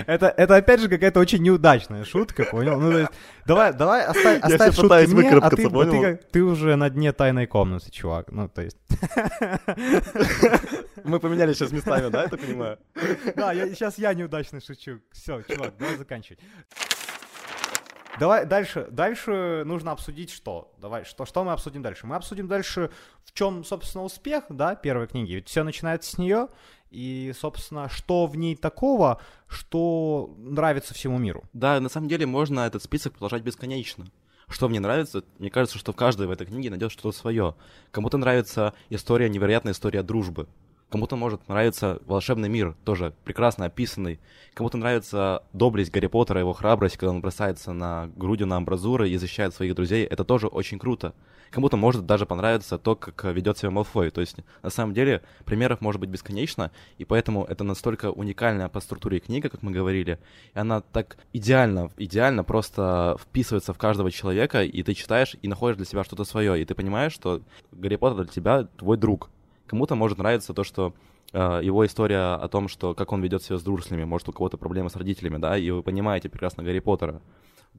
[0.07, 2.79] это, это опять же какая-то очень неудачная шутка, понял?
[2.79, 3.11] Ну, то есть,
[3.45, 6.01] давай, давай оставь, оставь шутки мне, а ты, а ты, понял?
[6.01, 8.31] как- ты уже на дне тайной комнаты, чувак.
[8.31, 8.77] Ну, то есть...
[11.03, 12.77] Мы поменялись сейчас местами, да, я так понимаю?
[13.35, 15.01] Да, я, сейчас я неудачно шучу.
[15.11, 16.39] Все, чувак, давай заканчивать.
[18.19, 18.87] Давай дальше.
[18.91, 20.71] Дальше нужно обсудить что?
[20.79, 22.05] Давай, что, что мы обсудим дальше?
[22.05, 22.91] Мы обсудим дальше,
[23.25, 25.33] в чем, собственно, успех, да, первой книги.
[25.33, 26.47] Ведь все начинается с нее.
[26.91, 31.43] И, собственно, что в ней такого, что нравится всему миру.
[31.51, 34.05] Да, на самом деле можно этот список продолжать бесконечно.
[34.47, 37.55] Что мне нравится, мне кажется, что в каждой в этой книге найдет что-то свое.
[37.89, 40.47] Кому-то нравится история, невероятная история дружбы.
[40.93, 44.19] Кому-то может нравиться волшебный мир, тоже прекрасно описанный.
[44.53, 49.17] Кому-то нравится доблесть Гарри Поттера, его храбрость, когда он бросается на грудью на амбразуры и
[49.17, 50.05] защищает своих друзей.
[50.05, 51.15] Это тоже очень круто.
[51.49, 54.11] Кому-то может даже понравиться то, как ведет себя Малфой.
[54.11, 58.79] То есть, на самом деле, примеров может быть бесконечно, и поэтому это настолько уникальная по
[58.79, 60.19] структуре книга, как мы говорили,
[60.53, 65.77] и она так идеально, идеально просто вписывается в каждого человека, и ты читаешь и находишь
[65.77, 69.31] для себя что-то свое, и ты понимаешь, что Гарри Поттер для тебя твой друг.
[69.67, 70.93] Кому-то может нравиться то, что
[71.31, 74.57] э, его история о том, что как он ведет себя с дружественными, может у кого-то
[74.57, 77.21] проблемы с родителями, да, и вы понимаете прекрасно Гарри Поттера.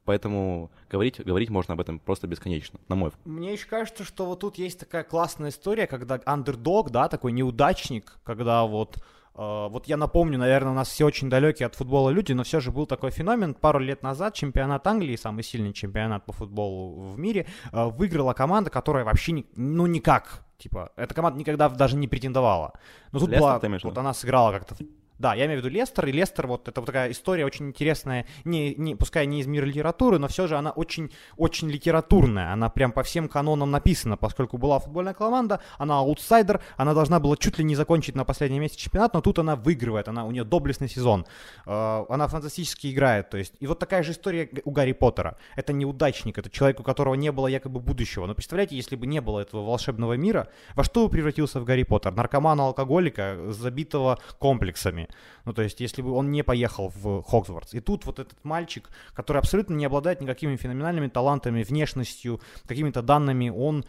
[0.03, 3.21] Поэтому говорить, говорить можно об этом просто бесконечно, на мой вкус.
[3.25, 8.17] Мне еще кажется, что вот тут есть такая классная история, когда андердог, да, такой неудачник,
[8.23, 8.97] когда вот
[9.35, 12.59] Э, вот я напомню, наверное, у нас все очень далекие от футбола люди, но все
[12.59, 13.53] же был такой феномен.
[13.53, 18.69] Пару лет назад чемпионат Англии, самый сильный чемпионат по футболу в мире, э, выиграла команда,
[18.69, 22.73] которая вообще, ну, никак Типа, эта команда никогда даже не претендовала.
[23.11, 24.75] Но тут Лестер, была, вот она сыграла как-то
[25.19, 28.25] да, я имею в виду Лестер, и Лестер, вот это вот такая история очень интересная,
[28.43, 32.69] не, не, пускай не из мира литературы, но все же она очень, очень литературная, она
[32.69, 37.57] прям по всем канонам написана, поскольку была футбольная команда, она аутсайдер, она должна была чуть
[37.57, 40.89] ли не закончить на последнем месте чемпионат, но тут она выигрывает, она, у нее доблестный
[40.89, 41.25] сезон,
[41.65, 45.73] э, она фантастически играет, то есть, и вот такая же история у Гарри Поттера, это
[45.73, 49.39] неудачник, это человек, у которого не было якобы будущего, но представляете, если бы не было
[49.39, 52.13] этого волшебного мира, во что бы превратился в Гарри Поттер?
[52.13, 55.04] Наркомана-алкоголика, забитого комплексами,
[55.45, 57.73] ну, то есть, если бы он не поехал в Хогвартс.
[57.73, 63.49] И тут вот этот мальчик, который абсолютно не обладает никакими феноменальными талантами, внешностью, какими-то данными,
[63.49, 63.85] он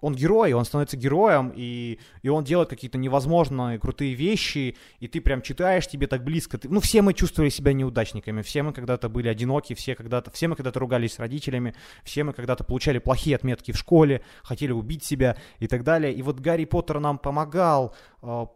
[0.00, 5.20] он герой, он становится героем, и, и он делает какие-то невозможные крутые вещи, и ты
[5.20, 6.58] прям читаешь, тебе так близко.
[6.58, 10.46] Ты, ну, все мы чувствовали себя неудачниками, все мы когда-то были одиноки, все, когда-то, все
[10.48, 15.04] мы когда-то ругались с родителями, все мы когда-то получали плохие отметки в школе, хотели убить
[15.04, 16.12] себя и так далее.
[16.12, 17.94] И вот Гарри Поттер нам помогал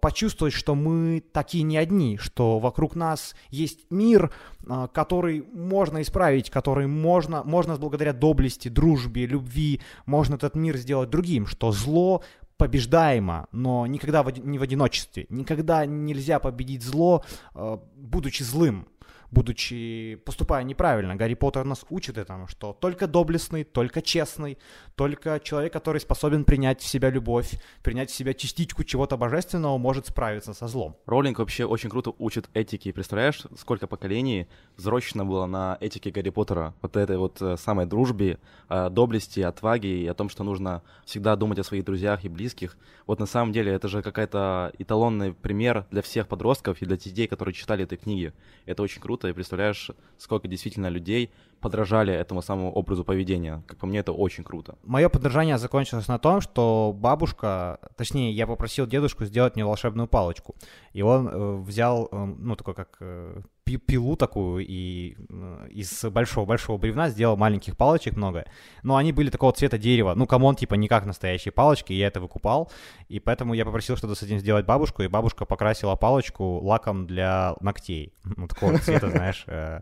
[0.01, 4.33] почувствовать, что мы такие не одни, что вокруг нас есть мир,
[4.67, 11.11] э, который можно исправить, который можно, можно благодаря доблести, дружбе, любви, можно этот мир сделать
[11.11, 12.23] другим другим, что зло
[12.57, 15.27] побеждаемо, но никогда в, не в одиночестве.
[15.31, 18.87] Никогда нельзя победить зло, э, будучи злым
[19.33, 21.17] будучи, поступая неправильно.
[21.17, 24.59] Гарри Поттер нас учит этому, что только доблестный, только честный,
[24.95, 27.51] только человек, который способен принять в себя любовь,
[27.83, 30.97] принять в себя частичку чего-то божественного, может справиться со злом.
[31.07, 32.93] Роллинг вообще очень круто учит этике.
[32.93, 38.39] Представляешь, сколько поколений взрощено было на этике Гарри Поттера, вот этой вот э, самой дружбе,
[38.69, 42.77] э, доблести, отваге и о том, что нужно всегда думать о своих друзьях и близких.
[43.07, 47.27] Вот на самом деле это же какая-то эталонный пример для всех подростков и для детей,
[47.27, 48.33] которые читали этой книги.
[48.67, 51.31] Это очень круто, и представляешь, сколько действительно людей
[51.63, 53.63] подражали этому самому образу поведения.
[53.67, 54.77] Как по мне, это очень круто.
[54.83, 60.55] Мое подражание закончилось на том, что бабушка, точнее, я попросил дедушку сделать мне волшебную палочку.
[60.93, 63.41] И он э, взял, э, ну, такой как э,
[63.79, 68.45] пилу такую и э, из большого-большого бревна сделал маленьких палочек много.
[68.83, 70.15] Но они были такого цвета дерева.
[70.15, 72.71] Ну, come on, типа, не как настоящие палочки, я это выкупал.
[73.09, 77.55] И поэтому я попросил что-то с этим сделать бабушку, и бабушка покрасила палочку лаком для
[77.61, 78.13] ногтей.
[78.25, 79.81] Ну, такого цвета, знаешь, э,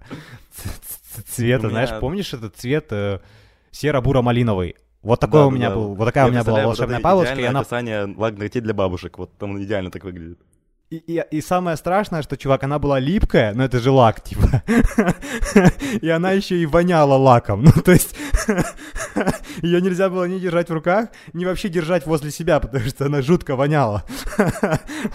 [1.71, 3.21] знаешь, помнишь этот цвет э,
[3.71, 4.77] серо-буро-малиновый?
[5.03, 7.35] Вот такой у меня был, вот такая у меня была волшебная палочка.
[7.35, 7.61] и она...
[7.61, 10.39] описание ногтей для бабушек, вот там идеально так выглядит.
[10.91, 14.65] И, и, и самое страшное, что, чувак, она была липкая, но это же лак, типа.
[16.03, 17.63] и она еще и воняла лаком.
[17.71, 18.17] Ну, то есть,
[19.63, 23.23] ее нельзя было ни держать в руках, ни вообще держать возле себя, потому что она
[23.23, 24.05] жутко воняла.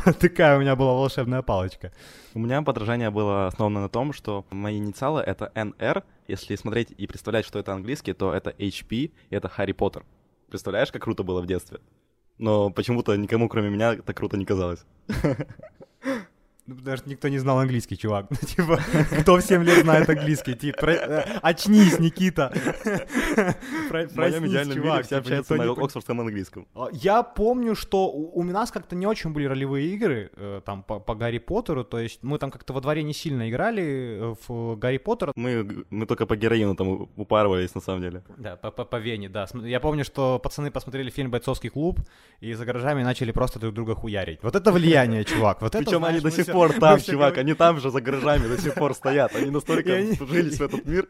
[0.05, 1.91] вот такая у меня была волшебная палочка.
[2.33, 6.03] У меня подражание было основано на том, что мои инициалы— это NR.
[6.27, 10.03] Если смотреть и представлять, что это английский, то это HP, и это Харри Поттер.
[10.49, 11.79] Представляешь, как круто было в детстве?
[12.37, 14.85] но почему-то никому, кроме меня, так круто не казалось.
[16.67, 18.25] Ну, потому что никто не знал английский, чувак.
[18.31, 18.79] Ну, типа,
[19.21, 20.55] кто в 7 лет знает английский?
[20.55, 20.93] Типа, про...
[20.93, 22.51] Э, очнись, Никита.
[23.89, 24.07] Про...
[24.07, 26.67] В моем идеальном чувак, мире все типа, общаются на оксфордском английском.
[26.73, 30.81] А, я помню, что у, у нас как-то не очень были ролевые игры, э, там,
[30.81, 34.35] по, по Гарри Поттеру, то есть мы там как-то во дворе не сильно играли э,
[34.47, 35.33] в Гарри Поттера.
[35.35, 38.23] Мы, мы только по героину там упарывались, на самом деле.
[38.37, 39.45] Да, по, по, по Вене, да.
[39.53, 41.99] Я помню, что пацаны посмотрели фильм «Бойцовский клуб»,
[42.39, 44.39] и за гаражами начали просто друг друга хуярить.
[44.41, 45.61] Вот это влияние, чувак.
[45.61, 48.73] Вот Причем они до сих пор там, чувак, они там же за гаражами до сих
[48.75, 49.35] пор стоят.
[49.35, 49.89] Они настолько
[50.19, 51.07] вжились в этот мир.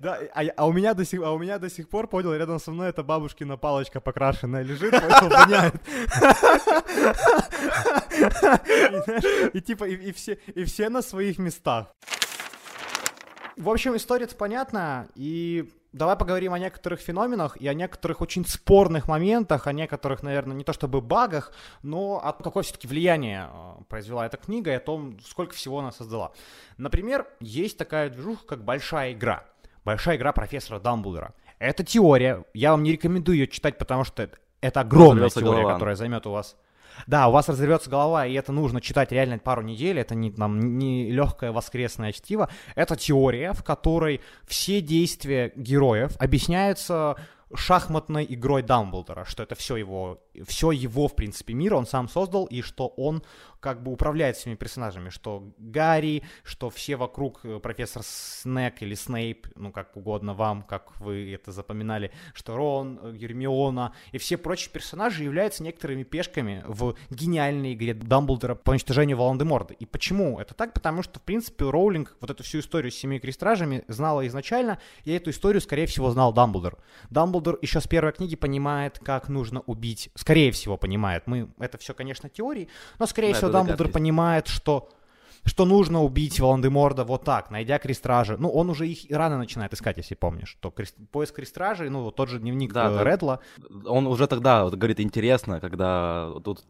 [0.00, 2.58] Да, а, а, у меня до сих, а у меня до сих пор, понял, рядом
[2.58, 5.74] со мной эта бабушкина палочка покрашенная лежит, понял, воняет.
[9.54, 11.94] И, типа, и, и, все, и все на своих местах.
[13.56, 19.08] В общем, история понятна, и давай поговорим о некоторых феноменах и о некоторых очень спорных
[19.08, 24.26] моментах, о некоторых, наверное, не то чтобы багах, но о какое все-таки влияние э, произвела
[24.26, 26.32] эта книга и о том, сколько всего она создала.
[26.76, 29.44] Например, есть такая движуха, как «Большая игра».
[29.84, 31.34] «Большая игра» профессора Дамблдора.
[31.58, 34.28] Это теория, я вам не рекомендую ее читать, потому что
[34.60, 35.72] это огромная теория, голова.
[35.74, 36.56] которая займет у вас
[37.06, 40.78] да, у вас разорвется голова, и это нужно читать реально пару недель, это не, там,
[40.78, 42.48] не легкое воскресное чтиво.
[42.74, 47.16] Это теория, в которой все действия героев объясняются
[47.54, 52.46] шахматной игрой Дамблдора, что это все его, все его, в принципе, мир он сам создал,
[52.46, 53.22] и что он
[53.66, 59.48] как бы управляет всеми персонажами, что Гарри, что все вокруг э, профессор Снэк или Снейп,
[59.56, 64.70] ну как угодно вам, как вы это запоминали, что Рон, э, Гермиона и все прочие
[64.70, 69.74] персонажи являются некоторыми пешками в гениальной игре Дамблдора по уничтожению Волан-де-Морда.
[69.74, 70.72] И почему это так?
[70.72, 75.10] Потому что, в принципе, Роулинг вот эту всю историю с семи крестражами знала изначально, и
[75.10, 76.78] эту историю, скорее всего, знал Дамблдор.
[77.10, 81.26] Дамблдор еще с первой книги понимает, как нужно убить, скорее всего, понимает.
[81.26, 82.68] Мы, это все, конечно, теории,
[83.00, 84.88] но, скорее да, всего, Дамблдор понимает, что
[85.46, 88.36] что нужно убить Волан-де-Морда вот так, найдя крестражи.
[88.36, 90.58] Ну, он уже их рано начинает искать, если помнишь.
[90.60, 90.96] То крест...
[91.12, 93.38] поиск крестражей, ну, вот тот же дневник да, э, Редла.
[93.86, 96.64] Он уже тогда вот, говорит, интересно, когда тут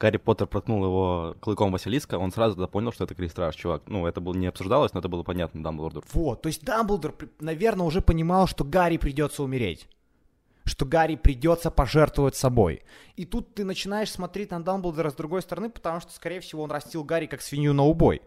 [0.00, 3.82] Гарри Поттер проткнул его клыком Василиска, он сразу тогда понял, что это крестраж, чувак.
[3.86, 6.04] Ну, это было не обсуждалось, но это было понятно Дамблдору.
[6.14, 9.86] Вот, то есть Дамблдор, наверное, уже понимал, что Гарри придется умереть
[10.64, 12.82] что Гарри придется пожертвовать собой.
[13.16, 16.70] И тут ты начинаешь смотреть на Дамблдора с другой стороны, потому что, скорее всего, он
[16.70, 18.22] растил Гарри как свинью на убой.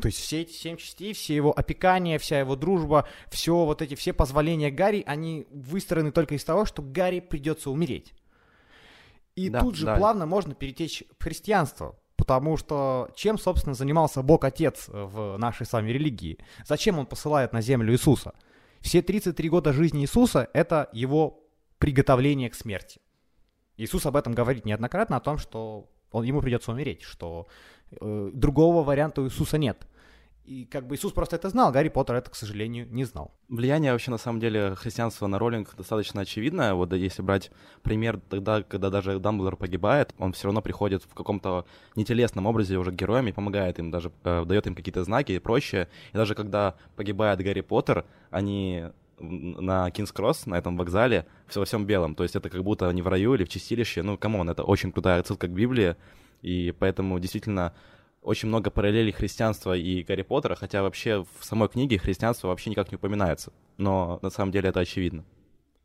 [0.00, 3.94] То есть все эти семь частей, все его опекания, вся его дружба, все вот эти
[3.94, 8.14] все позволения Гарри, они выстроены только из того, что Гарри придется умереть.
[9.34, 9.96] И да, тут же да.
[9.96, 15.90] плавно можно перетечь в христианство, потому что чем, собственно, занимался Бог-Отец в нашей с вами
[15.90, 16.38] религии?
[16.64, 18.34] Зачем он посылает на землю Иисуса?
[18.86, 21.40] Все 33 года жизни Иисуса– это его
[21.78, 23.00] приготовление к смерти.
[23.76, 27.48] Иисус об этом говорит неоднократно, о том, что он, ему придется умереть, что
[27.90, 29.88] э, другого варианта у Иисуса нет.
[30.46, 33.34] И как бы Иисус просто это знал, Гарри Поттер это, к сожалению, не знал.
[33.48, 36.72] Влияние вообще, на самом деле, христианства на Роллинг достаточно очевидное.
[36.74, 37.50] Вот если брать
[37.82, 42.92] пример тогда, когда даже Дамблдор погибает, он все равно приходит в каком-то нетелесном образе уже
[42.92, 45.88] к героям и помогает им, даже э, дает им какие-то знаки и прочее.
[46.12, 48.84] И даже когда погибает Гарри Поттер, они
[49.18, 52.14] на Кингс-Кросс, на этом вокзале, все во всем белом.
[52.14, 54.02] То есть это как будто они в раю или в чистилище.
[54.02, 55.96] Ну, come on, это очень крутая отсылка к Библии.
[56.42, 57.72] И поэтому действительно
[58.26, 62.90] очень много параллелей христианства и Гарри Поттера, хотя вообще в самой книге христианство вообще никак
[62.90, 63.52] не упоминается.
[63.78, 65.24] Но на самом деле это очевидно.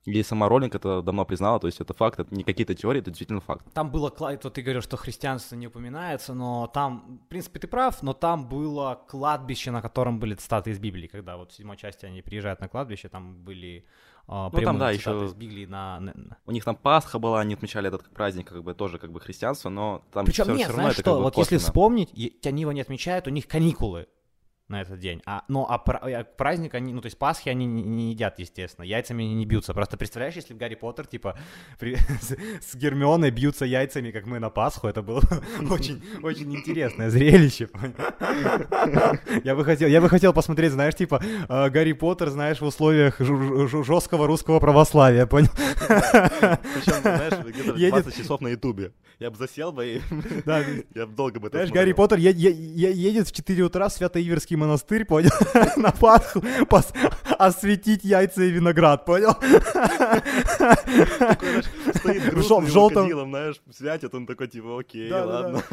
[0.05, 3.11] И сама Роулинг это давно признала, то есть это факт, это не какие-то теории, это
[3.11, 3.63] действительно факт.
[3.73, 8.01] Там было, вот ты говорил, что христианство не упоминается, но там, в принципе, ты прав,
[8.01, 12.07] но там было кладбище, на котором были цитаты из Библии, когда вот в седьмой части
[12.07, 13.85] они приезжают на кладбище, там были
[14.27, 16.37] ну, там, да, еще из Библии на, на...
[16.45, 19.69] У них там Пасха была, они отмечали этот праздник, как бы тоже как бы христианство,
[19.69, 21.57] но там Причем все, нет, все равно знаешь это что, как бы вот косвенно.
[21.57, 24.07] если вспомнить, они его не отмечают, у них каникулы
[24.71, 25.21] на этот день.
[25.25, 28.85] А, ну, а, а праздник они, ну, то есть Пасхи они не, не едят, естественно,
[28.85, 29.73] яйцами не бьются.
[29.73, 31.37] Просто представляешь, если Гарри Поттер, типа,
[31.79, 35.21] при, с, с Гермионой бьются яйцами, как мы на Пасху, это было
[35.69, 37.69] очень, очень интересное зрелище.
[39.43, 43.19] Я бы хотел, я бы хотел посмотреть, знаешь, типа, а, Гарри Поттер, знаешь, в условиях
[43.19, 45.49] жесткого русского православия, понял?
[45.87, 48.93] Причем, знаешь, где-то 20 часов на Ютубе.
[49.19, 50.01] Я бы засел бы и
[50.95, 55.05] я бы долго бы это Знаешь, Гарри Поттер едет в 4 утра в Свято-Иверский монастырь,
[55.05, 55.31] понял?
[55.75, 56.41] На Пасху
[57.45, 59.33] осветить яйца и виноград, понял?
[61.19, 61.63] Такой,
[61.95, 63.29] стоит в желтом.
[63.29, 65.63] знаешь, святит, он такой, типа, окей, ладно.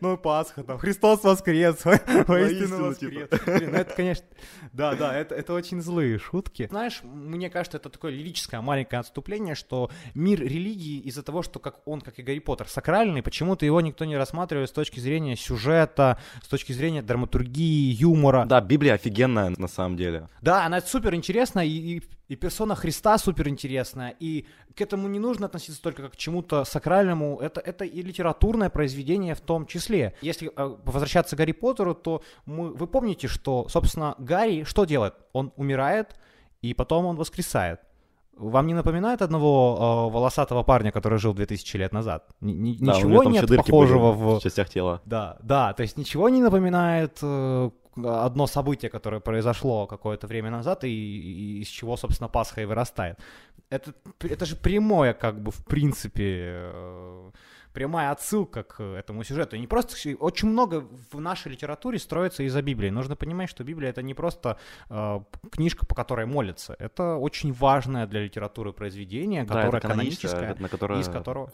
[0.00, 3.28] Ну, Пасха, там, Христос воскрес, воистину воскрес.
[3.28, 3.58] Типа.
[3.58, 4.26] Блин, ну это, конечно,
[4.72, 6.68] да, да, это, это очень злые шутки.
[6.70, 11.80] Знаешь, мне кажется, это такое лирическое маленькое отступление, что мир религии из-за того, что как
[11.86, 16.18] он, как и Гарри Поттер, сакральный, почему-то его никто не рассматривает с точки зрения сюжета,
[16.42, 18.44] с точки зрения драматургии, юмора.
[18.46, 20.28] Да, Библия офигенная на самом деле.
[20.42, 25.18] Да, она супер интересная, и, и, и персона Христа супер интересная, и к этому не
[25.18, 30.14] нужно относиться только как к чему-то сакральному, это, это и литературное произведение в том числе.
[30.20, 35.14] Если э, возвращаться к Гарри Поттеру, то мы, вы помните, что, собственно, Гарри что делает?
[35.32, 36.16] Он умирает,
[36.62, 37.80] и потом он воскресает.
[38.36, 42.28] Вам не напоминает одного э, волосатого парня, который жил 2000 лет назад?
[42.42, 44.38] Н- да, ничего нет похожего в...
[44.38, 45.00] в частях тела.
[45.06, 50.84] Да, да, то есть ничего не напоминает э, одно событие, которое произошло какое-то время назад,
[50.84, 53.18] и, и из чего, собственно, Пасха и вырастает.
[53.70, 57.30] Это, это же прямое, как бы, в принципе, э,
[57.72, 59.56] прямая отсылка к этому сюжету.
[59.56, 62.90] И не просто очень много в нашей литературе строится из-за Библии.
[62.90, 66.76] Нужно понимать, что Библия это не просто э, книжка, по которой молятся.
[66.78, 71.00] Это очень важное для литературы произведение, да, которое каноническое, на которое...
[71.00, 71.52] из которого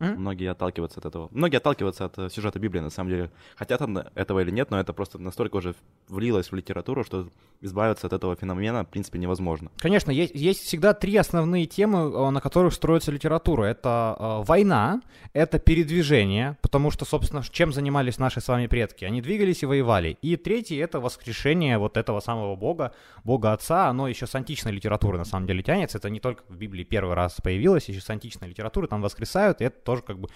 [0.00, 0.16] Mm-hmm.
[0.16, 1.28] Многие отталкиваются от этого.
[1.30, 3.30] Многие отталкиваются от э, сюжета Библии, на самом деле.
[3.54, 3.82] Хотят
[4.14, 5.74] этого или нет, но это просто настолько уже
[6.08, 7.28] влилось в литературу, что
[7.60, 9.70] избавиться от этого феномена, в принципе, невозможно.
[9.78, 13.64] Конечно, есть, есть всегда три основные темы, э, на которых строится литература.
[13.64, 19.04] Это э, война, это передвижение, потому что, собственно, чем занимались наши с вами предки?
[19.04, 20.16] Они двигались и воевали.
[20.22, 22.92] И третий— это воскрешение вот этого самого Бога,
[23.24, 23.88] Бога Отца.
[23.88, 25.98] Оно еще с античной литературы, на самом деле, тянется.
[25.98, 29.64] Это не только в Библии первый раз появилось, еще с античной литературы там воскресают, и
[29.64, 30.28] это тоже как бы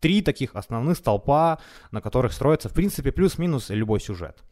[0.00, 1.60] три таких основных столпа,
[1.92, 4.42] на которых строится, в принципе, плюс-минус любой сюжет.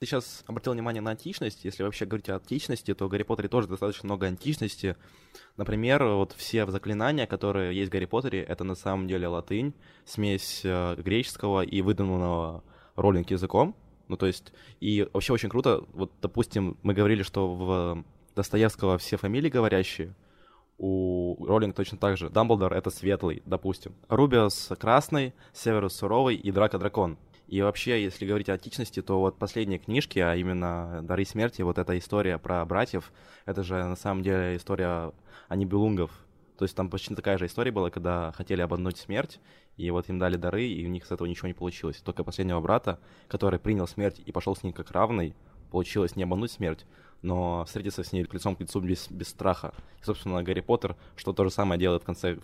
[0.00, 1.62] Ты сейчас обратил внимание на античность.
[1.62, 4.96] Если вообще говорить о античности, то в Гарри Поттере тоже достаточно много античности.
[5.58, 9.74] Например, вот все заклинания, которые есть в Гарри Поттере, это на самом деле латынь,
[10.06, 12.64] смесь э, греческого и выдуманного
[12.96, 13.76] роллинг языком.
[14.08, 19.18] Ну, то есть, и вообще очень круто, вот, допустим, мы говорили, что в Достоевского все
[19.18, 20.14] фамилии говорящие,
[20.78, 22.30] у Роллинг точно так же.
[22.30, 23.94] Дамблдор— это светлый, допустим.
[24.08, 27.18] Рубиус— красный, Северус— суровый и Драко— дракон.
[27.50, 31.78] И вообще, если говорить о античности, то вот последние книжки, а именно «Дары смерти», вот
[31.78, 33.10] эта история про братьев,
[33.44, 35.12] это же на самом деле история
[35.48, 36.12] о небелунгов.
[36.56, 39.40] То есть там почти такая же история была, когда хотели обмануть смерть,
[39.76, 41.96] и вот им дали дары, и у них с этого ничего не получилось.
[41.96, 45.34] Только последнего брата, который принял смерть и пошел с ней как равный,
[45.72, 46.86] получилось не обмануть смерть,
[47.20, 49.74] но встретиться с ней лицом к лицу без, без страха.
[50.00, 52.38] И, собственно, Гарри Поттер, что то же самое делает в конце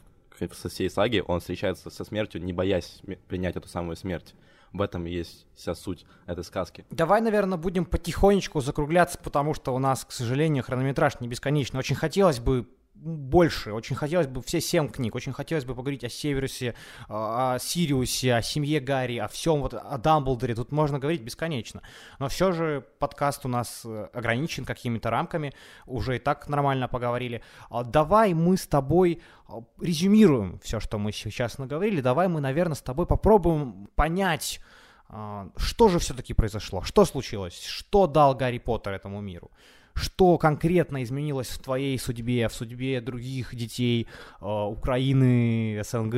[0.50, 4.34] со всей саги, он встречается со смертью, не боясь принять эту самую смерть.
[4.72, 6.84] В этом и есть вся суть этой сказки.
[6.90, 11.78] Давай, наверное, будем потихонечку закругляться, потому что у нас, к сожалению, хронометраж не бесконечный.
[11.78, 13.72] Очень хотелось бы больше.
[13.72, 16.74] Очень хотелось бы все семь книг, очень хотелось бы поговорить о Северусе,
[17.08, 20.54] о Сириусе, о семье Гарри, о всем, вот о Дамблдоре.
[20.54, 21.82] Тут можно говорить бесконечно.
[22.18, 25.52] Но все же подкаст у нас э, ограничен какими-то рамками.
[25.86, 27.42] Уже и так нормально поговорили.
[27.70, 32.00] А давай мы с тобой а, резюмируем все, что мы сейчас наговорили.
[32.00, 34.60] Давай мы, наверное, с тобой попробуем понять,
[35.08, 39.50] а, что же все-таки произошло, что случилось, что дал Гарри Поттер этому миру
[39.96, 44.06] что конкретно изменилось в твоей судьбе, в судьбе других детей
[44.40, 46.14] э, Украины, СНГ,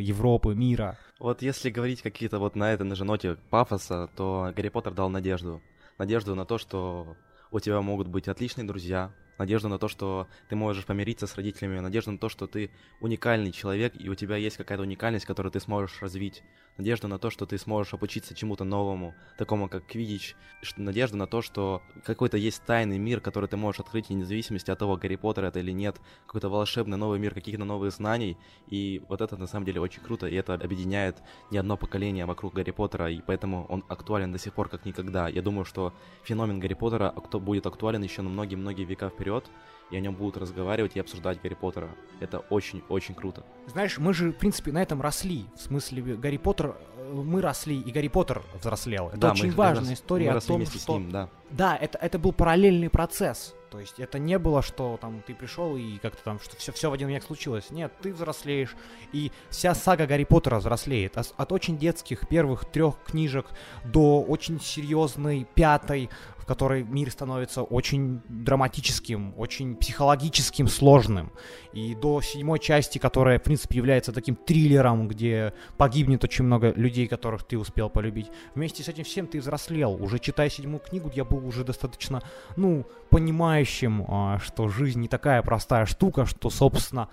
[0.00, 0.98] Европы, мира?
[1.18, 5.62] Вот если говорить какие-то вот на этой же ноте пафоса, то Гарри Поттер дал надежду.
[5.98, 7.16] Надежду на то, что
[7.50, 11.78] у тебя могут быть отличные друзья, надежду на то, что ты можешь помириться с родителями,
[11.80, 12.70] надежду на то, что ты
[13.00, 16.42] уникальный человек, и у тебя есть какая-то уникальность, которую ты сможешь развить,
[16.76, 20.36] надежду на то, что ты сможешь обучиться чему-то новому, такому как Квидич,
[20.76, 24.78] надежду на то, что какой-то есть тайный мир, который ты можешь открыть, вне зависимости от
[24.78, 28.36] того, Гарри Поттер это или нет, какой-то волшебный новый мир, каких-то новых знаний,
[28.68, 32.54] и вот это на самом деле очень круто, и это объединяет не одно поколение вокруг
[32.54, 35.28] Гарри Поттера, и поэтому он актуален до сих пор как никогда.
[35.28, 39.44] Я думаю, что феномен Гарри Поттера будет актуален еще на многие-многие века вперед, вперед,
[39.90, 41.88] и о нем будут разговаривать и обсуждать Гарри Поттера.
[42.20, 43.44] Это очень-очень круто.
[43.66, 45.46] Знаешь, мы же, в принципе, на этом росли.
[45.56, 49.08] В смысле, Гарри Поттер, э, мы росли, и Гарри Поттер взрослел.
[49.08, 50.78] Это да, очень мы, важная мы, история мы о том, что...
[50.78, 51.28] С ним, да.
[51.50, 53.54] да, это, это был параллельный процесс.
[53.76, 56.88] То есть это не было, что там ты пришел и как-то там, что все, все
[56.88, 57.70] в один век случилось.
[57.70, 58.74] Нет, ты взрослеешь,
[59.12, 61.18] и вся сага Гарри Поттера взрослеет.
[61.18, 63.44] От, от очень детских первых трех книжек
[63.84, 66.08] до очень серьезной пятой,
[66.38, 71.32] в которой мир становится очень драматическим, очень психологическим, сложным.
[71.72, 77.08] И до седьмой части, которая, в принципе, является таким триллером, где погибнет очень много людей,
[77.08, 78.30] которых ты успел полюбить.
[78.54, 80.00] Вместе с этим всем ты взрослел.
[80.00, 82.22] Уже читая седьмую книгу, я был уже достаточно,
[82.56, 83.65] ну, понимающим,
[84.08, 87.08] а, что жизнь не такая простая штука, что, собственно,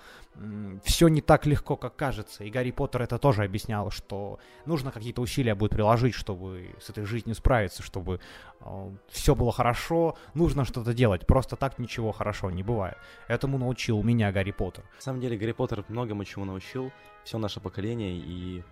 [0.84, 2.44] все не так легко, как кажется.
[2.44, 7.06] И Гарри Поттер это тоже объяснял, что нужно какие-то усилия будет приложить, чтобы с этой
[7.06, 8.20] жизнью справиться, чтобы
[8.62, 11.28] а, все было хорошо, нужно что-то делать.
[11.28, 12.98] Просто так ничего хорошо не бывает.
[13.28, 14.84] Этому научил меня Гарри Поттер.
[14.96, 16.92] На самом деле Гарри Поттер многому чему научил,
[17.24, 18.64] все наше поколение, и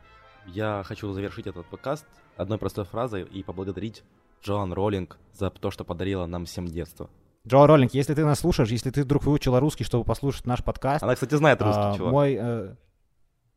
[0.48, 2.06] я хочу завершить этот подкаст
[2.36, 4.04] одной простой фразой и поблагодарить
[4.44, 7.10] Джоан Роллинг за то, что подарила нам всем детство.
[7.48, 11.04] Джо Роллинг, если ты нас слушаешь, если ты вдруг выучила русский, чтобы послушать наш подкаст...
[11.04, 12.12] Она, кстати, знает русский, а, чувак.
[12.12, 12.38] Мой...
[12.40, 12.76] Э,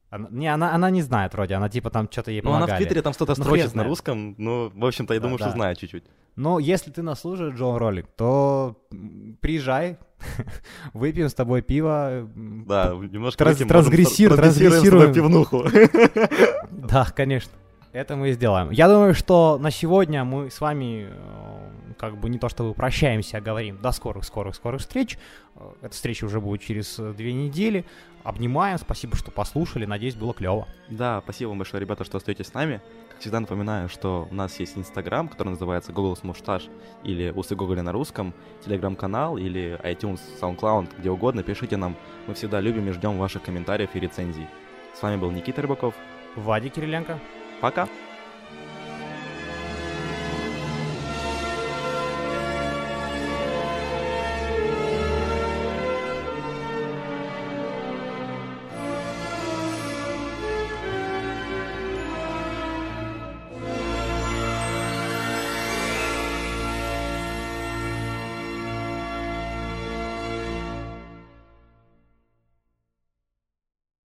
[0.09, 2.61] она, не, она, она не знает вроде, она типа там что-то ей помогали.
[2.61, 5.25] Ну, она в Твиттере там что-то ну, строчит на русском, ну, в общем-то, я да,
[5.25, 5.47] думаю, да.
[5.47, 6.05] что знает чуть-чуть.
[6.37, 8.81] Но если ты нас слушаешь, Джо Роллинг, то
[9.41, 9.99] приезжай,
[10.95, 12.29] выпьем с тобой пиво.
[12.35, 15.13] Да, немножко трans- трансгрессируем, трансгрессируем.
[15.13, 15.65] пивнуху.
[16.71, 17.53] Да, конечно.
[17.93, 18.71] Это мы и сделаем.
[18.71, 21.64] Я думаю, что на сегодня мы с вами э,
[22.11, 25.19] как бы не то чтобы прощаемся, а говорим до скорых-скорых-скорых встреч.
[25.57, 27.85] Э, эта встреча уже будет через э, две недели.
[28.23, 30.67] Обнимаем, спасибо, что послушали, надеюсь, было клево.
[30.89, 32.81] Да, спасибо вам большое, ребята, что остаетесь с нами.
[33.11, 36.69] Как всегда напоминаю, что у нас есть Инстаграм, который называется Google Мушташ
[37.03, 38.33] или Усы Гоголя на русском,
[38.65, 41.97] Телеграм-канал или iTunes, SoundCloud, где угодно, пишите нам.
[42.27, 44.47] Мы всегда любим и ждем ваших комментариев и рецензий.
[44.95, 45.95] С вами был Никита Рыбаков.
[46.37, 47.19] Вадик Кириленко.
[47.61, 47.89] Пока.